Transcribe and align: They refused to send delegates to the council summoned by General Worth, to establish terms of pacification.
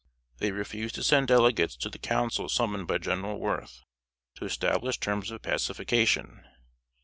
They 0.39 0.49
refused 0.51 0.95
to 0.95 1.03
send 1.03 1.27
delegates 1.27 1.75
to 1.77 1.87
the 1.87 1.99
council 1.99 2.49
summoned 2.49 2.87
by 2.87 2.97
General 2.97 3.39
Worth, 3.39 3.83
to 4.33 4.45
establish 4.45 4.97
terms 4.99 5.29
of 5.29 5.43
pacification. 5.43 6.43